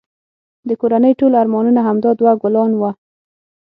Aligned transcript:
د 0.67 0.69
کورنی 0.81 1.11
ټول 1.19 1.31
ارمانونه 1.41 1.79
همدا 1.87 2.11
دوه 2.19 2.33
ګلان 2.41 2.71
وه 2.79 2.91